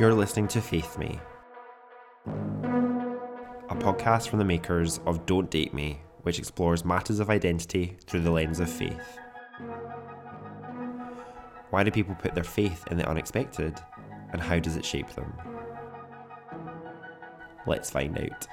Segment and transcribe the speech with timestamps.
[0.00, 1.20] You're listening to Faith Me,
[2.24, 8.22] a podcast from the makers of Don't Date Me, which explores matters of identity through
[8.22, 9.18] the lens of faith.
[11.68, 13.78] Why do people put their faith in the unexpected,
[14.32, 15.34] and how does it shape them?
[17.66, 18.46] Let's find out.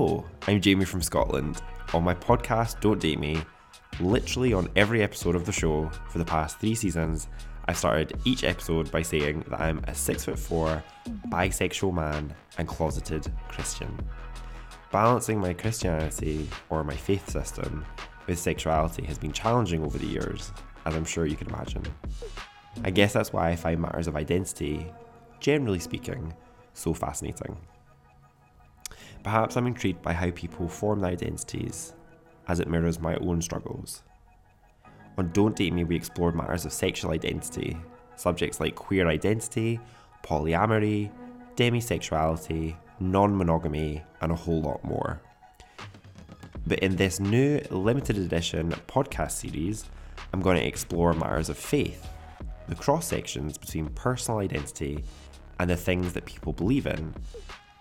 [0.00, 1.60] Hello, I'm Jamie from Scotland.
[1.92, 3.42] On my podcast, Don't Date Me,
[4.00, 7.28] literally on every episode of the show for the past three seasons,
[7.68, 10.82] I started each episode by saying that I'm a six foot four,
[11.28, 13.94] bisexual man and closeted Christian.
[14.90, 17.84] Balancing my Christianity or my faith system
[18.26, 20.50] with sexuality has been challenging over the years,
[20.86, 21.84] as I'm sure you can imagine.
[22.84, 24.90] I guess that's why I find matters of identity,
[25.40, 26.32] generally speaking,
[26.72, 27.54] so fascinating.
[29.22, 31.92] Perhaps I'm intrigued by how people form their identities,
[32.48, 34.02] as it mirrors my own struggles.
[35.18, 37.76] On Don't Date Me, we explored matters of sexual identity,
[38.16, 39.78] subjects like queer identity,
[40.22, 41.10] polyamory,
[41.56, 45.20] demisexuality, non monogamy, and a whole lot more.
[46.66, 49.84] But in this new limited edition podcast series,
[50.32, 52.08] I'm going to explore matters of faith,
[52.68, 55.04] the cross sections between personal identity
[55.58, 57.14] and the things that people believe in,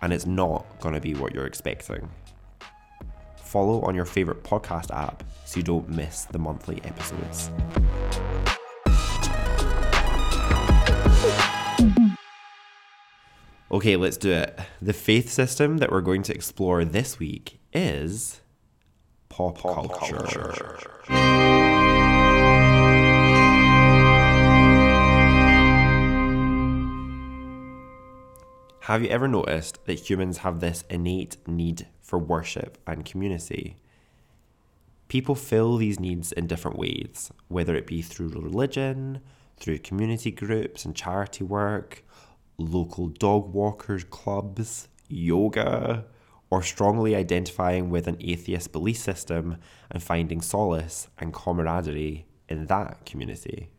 [0.02, 2.10] and it's not going to be what you're expecting.
[3.38, 7.50] Follow on your favourite podcast app so you don't miss the monthly episodes.
[13.72, 14.60] Okay, let's do it.
[14.82, 18.42] The faith system that we're going to explore this week is
[19.30, 20.80] pop, culture.
[28.90, 33.78] Have you ever noticed that humans have this innate need for worship and community?
[35.10, 39.22] People fill these needs in different ways, whether it be through religion,
[39.60, 42.04] through community groups and charity work,
[42.58, 46.06] local dog walkers clubs, yoga,
[46.50, 49.58] or strongly identifying with an atheist belief system
[49.92, 53.70] and finding solace and camaraderie in that community.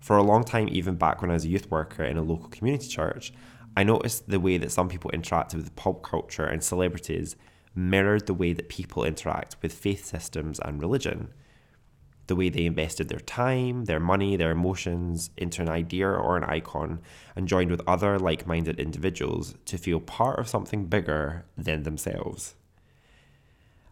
[0.00, 2.48] For a long time, even back when I was a youth worker in a local
[2.48, 3.32] community church,
[3.76, 7.36] I noticed the way that some people interacted with pop culture and celebrities
[7.74, 11.32] mirrored the way that people interact with faith systems and religion.
[12.26, 16.44] The way they invested their time, their money, their emotions into an idea or an
[16.44, 17.00] icon
[17.34, 22.54] and joined with other like minded individuals to feel part of something bigger than themselves.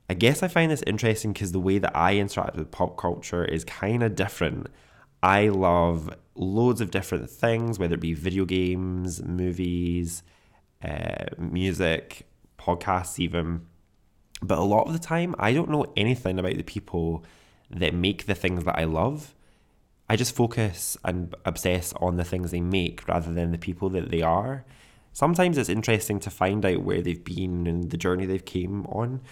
[0.08, 3.44] I guess I find this interesting because the way that I interact with pop culture
[3.44, 4.68] is kind of different.
[5.26, 10.22] I love loads of different things, whether it be video games, movies,
[10.84, 12.28] uh, music,
[12.60, 13.66] podcasts, even.
[14.40, 17.24] But a lot of the time, I don't know anything about the people
[17.70, 19.34] that make the things that I love.
[20.08, 24.12] I just focus and obsess on the things they make rather than the people that
[24.12, 24.64] they are.
[25.12, 29.22] Sometimes it's interesting to find out where they've been and the journey they've came on.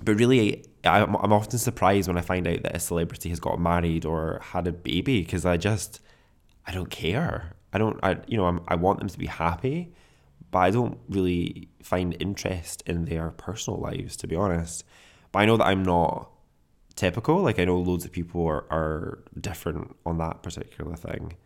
[0.00, 3.60] But really, I'm, I'm often surprised when I find out that a celebrity has got
[3.60, 6.00] married or had a baby because I just,
[6.66, 7.56] I don't care.
[7.72, 9.92] I don't, I, you know, I'm, I want them to be happy,
[10.50, 14.84] but I don't really find interest in their personal lives, to be honest.
[15.32, 16.30] But I know that I'm not
[16.94, 17.42] typical.
[17.42, 21.36] Like, I know loads of people are, are different on that particular thing.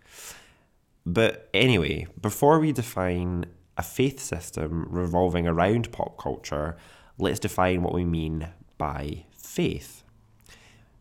[1.05, 3.47] But anyway, before we define
[3.77, 6.77] a faith system revolving around pop culture,
[7.19, 10.03] let's define what we mean by faith.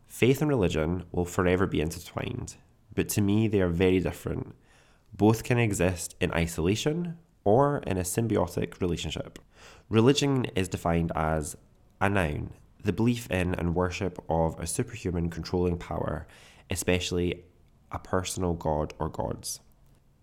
[0.06, 2.56] Faith and religion will forever be intertwined,
[2.94, 4.54] but to me they are very different.
[5.14, 9.38] Both can exist in isolation or in a symbiotic relationship.
[9.88, 11.56] Religion is defined as
[12.00, 16.26] a noun, the belief in and worship of a superhuman controlling power,
[16.70, 17.44] especially
[17.90, 19.60] a personal god or gods.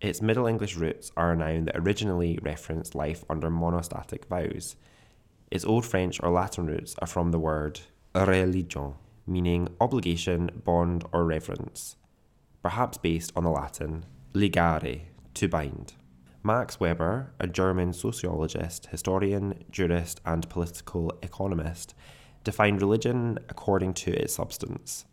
[0.00, 4.76] Its Middle English roots are a noun that originally referenced life under monastetic vows.
[5.50, 7.80] Its Old French or Latin roots are from the word
[8.14, 8.94] religion,
[9.26, 11.96] meaning obligation, bond, or reverence,
[12.62, 15.02] perhaps based on the Latin ligare,
[15.34, 15.94] to bind.
[16.42, 21.94] Max Weber, a German sociologist, historian, jurist, and political economist,
[22.44, 25.04] defined religion according to its substance.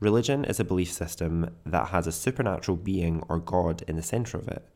[0.00, 4.36] Religion is a belief system that has a supernatural being or God in the centre
[4.36, 4.68] of it,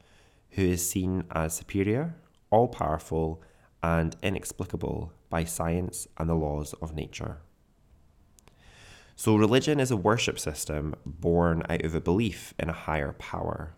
[0.50, 2.14] who is seen as superior,
[2.50, 3.42] all powerful,
[3.82, 7.38] and inexplicable by science and the laws of nature.
[9.16, 13.74] So, religion is a worship system born out of a belief in a higher power.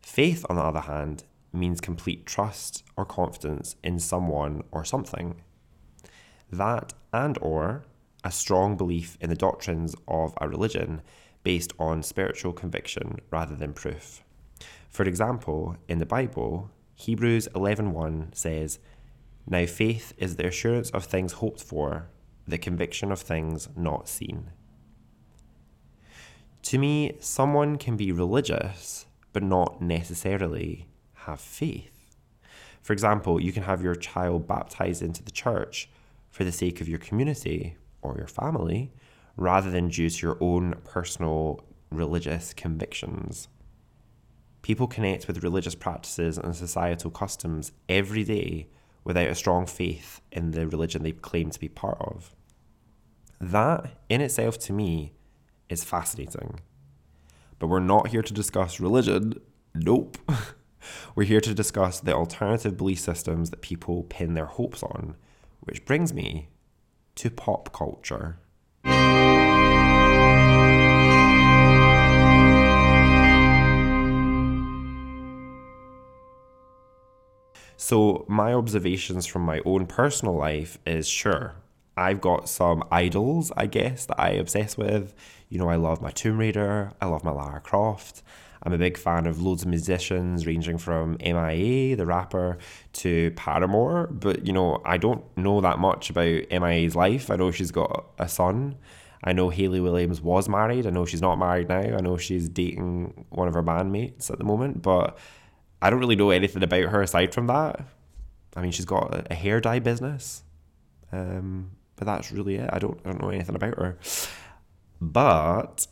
[0.00, 5.42] Faith, on the other hand, means complete trust or confidence in someone or something.
[6.50, 7.84] That and or
[8.24, 11.02] a strong belief in the doctrines of a religion
[11.42, 14.22] based on spiritual conviction rather than proof.
[14.88, 18.78] For example, in the Bible, Hebrews 11:1 says,
[19.46, 22.08] "Now faith is the assurance of things hoped for,
[22.48, 24.50] the conviction of things not seen."
[26.62, 30.88] To me, someone can be religious but not necessarily
[31.26, 32.16] have faith.
[32.80, 35.90] For example, you can have your child baptized into the church
[36.30, 38.92] for the sake of your community or your family
[39.36, 43.48] rather than due to your own personal religious convictions.
[44.66, 48.66] People connect with religious practices and societal customs every day
[49.04, 52.34] without a strong faith in the religion they claim to be part of.
[53.40, 55.12] That, in itself, to me,
[55.68, 56.58] is fascinating.
[57.60, 59.34] But we're not here to discuss religion.
[59.72, 60.18] Nope.
[61.14, 65.14] we're here to discuss the alternative belief systems that people pin their hopes on,
[65.60, 66.48] which brings me
[67.14, 68.40] to pop culture.
[77.78, 81.56] So, my observations from my own personal life is sure,
[81.94, 85.14] I've got some idols, I guess, that I obsess with.
[85.50, 88.22] You know, I love my Tomb Raider, I love my Lara Croft.
[88.62, 92.58] I'm a big fan of loads of musicians, ranging from MIA, the rapper,
[92.94, 94.08] to Paramore.
[94.08, 97.30] But, you know, I don't know that much about MIA's life.
[97.30, 98.76] I know she's got a son.
[99.22, 100.86] I know Hayley Williams was married.
[100.86, 101.96] I know she's not married now.
[101.96, 104.82] I know she's dating one of her bandmates at the moment.
[104.82, 105.16] But
[105.86, 107.80] I don't really know anything about her aside from that.
[108.56, 110.42] I mean, she's got a hair dye business,
[111.12, 112.68] um, but that's really it.
[112.72, 113.96] I don't, I don't know anything about her.
[115.00, 115.86] But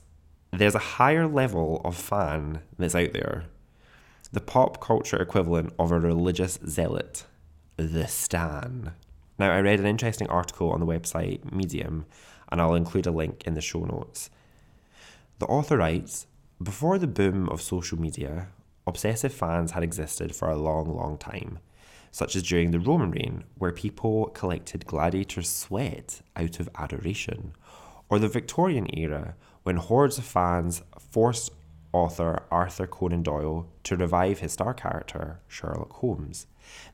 [0.51, 3.45] there's a higher level of fan that's out there.
[4.33, 7.25] The pop culture equivalent of a religious zealot,
[7.77, 8.95] the Stan.
[9.39, 12.05] Now, I read an interesting article on the website Medium,
[12.51, 14.29] and I'll include a link in the show notes.
[15.39, 16.27] The author writes
[16.61, 18.49] Before the boom of social media,
[18.87, 21.59] obsessive fans had existed for a long, long time,
[22.11, 27.55] such as during the Roman reign, where people collected gladiators' sweat out of adoration,
[28.09, 31.51] or the Victorian era, when hordes of fans forced
[31.95, 36.47] author Arthur Conan Doyle to revive his star character, Sherlock Holmes.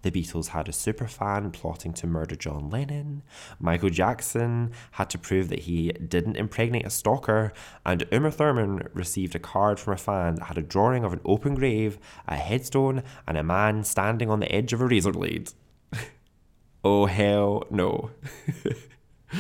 [0.02, 3.22] The Beatles had a superfan plotting to murder John Lennon.
[3.58, 7.52] Michael Jackson had to prove that he didn't impregnate a stalker.
[7.86, 11.20] And Uma Thurman received a card from a fan that had a drawing of an
[11.24, 15.50] open grave, a headstone, and a man standing on the edge of a razor blade.
[16.84, 18.10] oh, hell no.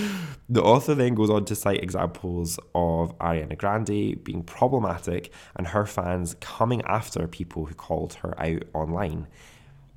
[0.48, 5.86] The author then goes on to cite examples of Ariana Grande being problematic and her
[5.86, 9.28] fans coming after people who called her out online.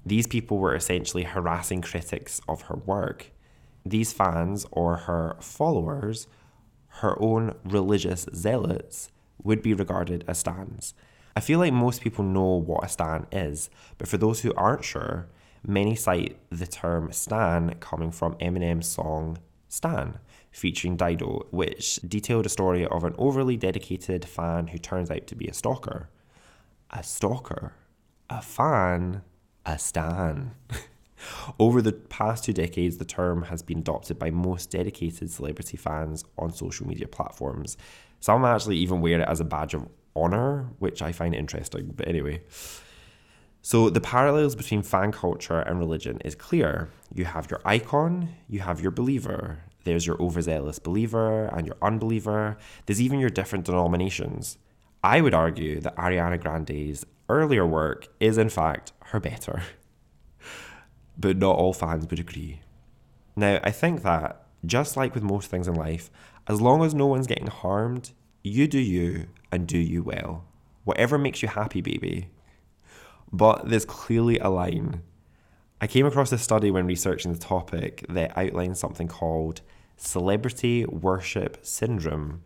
[0.06, 3.32] These people were essentially harassing critics of her work.
[3.84, 6.28] These fans, or her followers,
[7.00, 9.10] her own religious zealots,
[9.42, 10.94] would be regarded as stans.
[11.36, 14.84] I feel like most people know what a stan is, but for those who aren't
[14.84, 15.28] sure,
[15.66, 19.40] many cite the term stan coming from Eminem's song
[19.74, 20.20] Stan,
[20.52, 25.36] featuring Dido, which detailed a story of an overly dedicated fan who turns out to
[25.36, 26.10] be a stalker.
[26.92, 27.74] A stalker?
[28.30, 29.24] A fan?
[29.66, 30.52] a stan.
[31.60, 36.24] Over the past two decades, the term has been adopted by most dedicated celebrity fans
[36.38, 37.76] on social media platforms.
[38.20, 41.94] Some actually even wear it as a badge of honour, which I find interesting.
[41.96, 42.44] But anyway.
[43.66, 46.90] So the parallels between fan culture and religion is clear.
[47.14, 49.60] You have your icon, you have your believer.
[49.86, 52.58] There's your overzealous believer and your unbeliever.
[52.86, 54.58] There's even your different denominations.
[55.02, 59.64] I would argue that Ariana Grande's earlier work is in fact her better.
[61.18, 62.62] But not all fans would agree.
[63.36, 66.10] Now, I think that, just like with most things in life,
[66.48, 68.12] as long as no one's getting harmed,
[68.44, 70.44] you do you and do you well.
[70.86, 72.30] Whatever makes you happy, baby.
[73.34, 75.02] But there's clearly a line.
[75.82, 79.62] I came across a study when researching the topic that outlines something called
[79.98, 82.44] celebrity worship syndrome,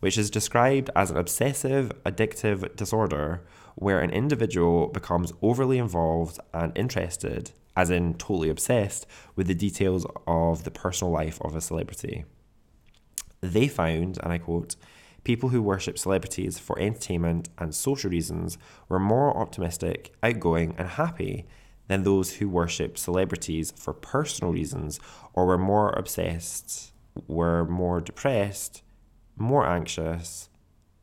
[0.00, 3.42] which is described as an obsessive addictive disorder
[3.76, 10.06] where an individual becomes overly involved and interested, as in totally obsessed, with the details
[10.26, 12.24] of the personal life of a celebrity.
[13.40, 14.76] They found, and I quote,
[15.26, 18.56] people who worship celebrities for entertainment and social reasons
[18.88, 21.44] were more optimistic, outgoing, and happy
[21.88, 25.00] than those who worship celebrities for personal reasons
[25.34, 26.92] or were more obsessed,
[27.26, 28.82] were more depressed,
[29.36, 30.48] more anxious,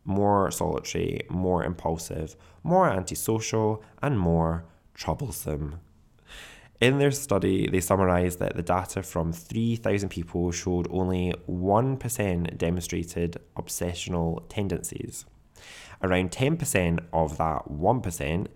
[0.06, 4.63] more solitary, more impulsive, more antisocial, and more
[4.94, 5.82] troublesome.
[6.84, 13.38] In their study, they summarised that the data from 3,000 people showed only 1% demonstrated
[13.56, 15.25] obsessional tendencies.
[16.02, 18.48] Around 10% of that 1%,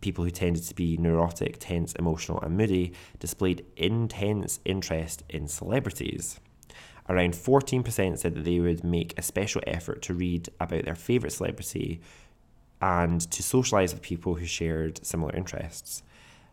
[0.00, 6.38] people who tended to be neurotic, tense, emotional, and moody, displayed intense interest in celebrities.
[7.08, 11.32] Around 14% said that they would make a special effort to read about their favourite
[11.32, 12.00] celebrity
[12.80, 16.04] and to socialise with people who shared similar interests.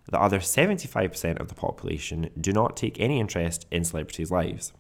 [0.10, 4.74] The other 75% of the population do not take any interest in celebrities' lives.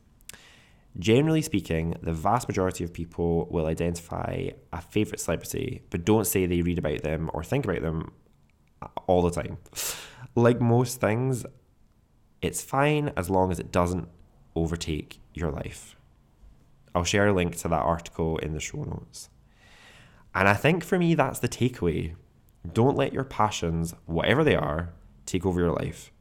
[0.99, 6.45] Generally speaking, the vast majority of people will identify a favourite celebrity, but don't say
[6.45, 8.11] they read about them or think about them
[9.07, 9.57] all the time.
[10.35, 11.45] Like most things,
[12.41, 14.09] it's fine as long as it doesn't
[14.55, 15.95] overtake your life.
[16.93, 19.29] I'll share a link to that article in the show notes.
[20.35, 22.15] And I think for me, that's the takeaway.
[22.73, 24.93] Don't let your passions, whatever they are,
[25.31, 26.11] take over your life.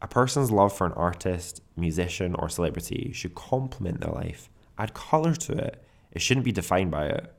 [0.00, 5.34] A person's love for an artist, musician, or celebrity should complement their life, add colour
[5.34, 5.84] to it.
[6.12, 7.34] It shouldn't be defined by it.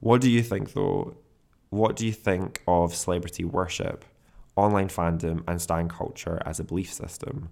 [0.00, 1.16] What do you think, though?
[1.70, 4.04] What do you think of celebrity worship,
[4.56, 7.50] online fandom, and stan culture as a belief system?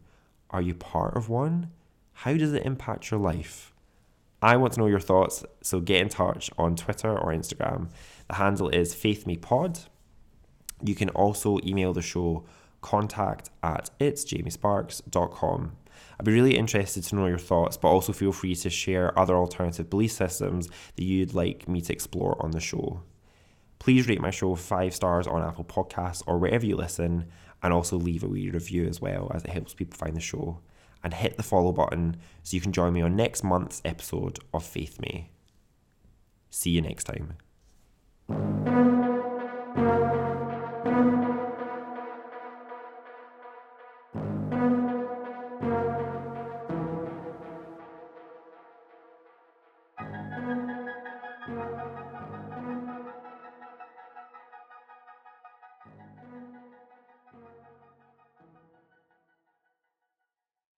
[0.51, 1.71] Are you part of one?
[2.13, 3.73] How does it impact your life?
[4.41, 7.89] I want to know your thoughts, so get in touch on Twitter or Instagram.
[8.29, 9.87] The handle is faithmepod.
[10.83, 12.45] You can also email the show
[12.81, 15.77] contact at itsjamiesparks.com.
[16.19, 19.35] I'd be really interested to know your thoughts, but also feel free to share other
[19.37, 23.03] alternative belief systems that you'd like me to explore on the show.
[23.79, 27.27] Please rate my show five stars on Apple Podcasts or wherever you listen,
[27.63, 30.61] and also leave a wee review as well, as it helps people find the show.
[31.03, 34.65] And hit the follow button so you can join me on next month's episode of
[34.65, 35.31] Faith Me.
[36.49, 37.35] See you next time.